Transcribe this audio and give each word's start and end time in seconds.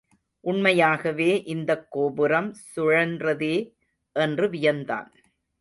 உண்மையாகவே 0.43 1.43
இந்தக் 1.45 1.85
கோபுரம் 1.89 2.55
சுழன்றதே! 2.75 3.55
என்று 4.15 4.47
வியந்தான். 4.49 5.11